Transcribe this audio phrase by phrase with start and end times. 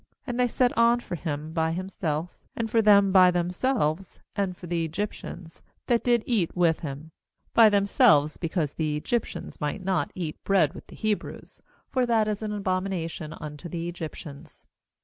[0.27, 4.65] 32And they set on for him by himself, and for them by themselves, and for
[4.65, 7.11] the Egyptians, that did eat with him,
[7.53, 12.41] by themselves; because the Egyptians might not eat bread with the Hebrews; for that is
[12.41, 14.67] an abomina tion unto the Egyptians.